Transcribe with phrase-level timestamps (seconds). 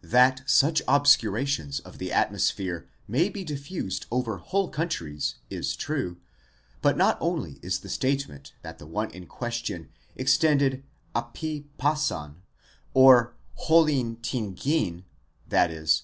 [0.00, 6.16] 'That such obscurations of the atmosphere may be diffused over whole countries, is true;
[6.80, 10.82] but not only is the statement that the one in question extended
[11.14, 12.36] ἐπὶ πᾶσαν
[12.94, 13.36] or
[13.68, 15.04] ὅλην τήν γῆν,
[15.50, 16.02] 1.6.